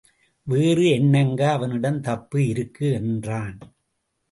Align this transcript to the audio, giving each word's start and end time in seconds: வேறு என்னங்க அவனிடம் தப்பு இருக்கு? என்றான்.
வேறு 0.47 0.89
என்னங்க 0.89 1.51
அவனிடம் 1.51 2.01
தப்பு 2.01 2.47
இருக்கு? 2.47 2.91
என்றான். 2.91 3.57